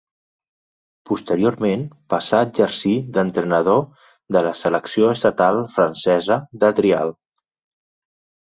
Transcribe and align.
Posteriorment 1.09 1.83
passà 2.13 2.39
a 2.39 2.47
exercir 2.47 2.95
d'entrenador 3.17 3.85
de 4.37 4.43
la 4.49 4.55
selecció 4.63 5.13
estatal 5.19 5.63
francesa 5.77 6.39
de 6.65 6.73
trial. 6.81 7.15